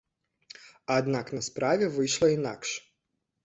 Аднак 0.95 1.31
на 1.39 1.43
справе 1.49 1.93
выйшла 1.99 2.33
інакш. 2.41 2.77